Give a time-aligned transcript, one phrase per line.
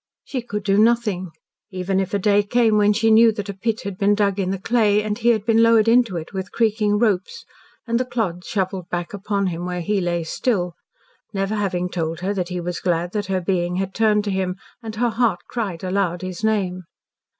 [0.23, 1.29] She could do nothing,
[1.69, 4.49] even if a day came when she knew that a pit had been dug in
[4.49, 7.45] the clay and he had been lowered into it with creaking ropes,
[7.85, 10.73] and the clods shovelled back upon him where he lay still
[11.35, 14.55] never having told her that he was glad that her being had turned to him
[14.81, 16.85] and her heart cried aloud his name.